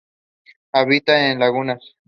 [0.71, 1.95] Habita en lagunas.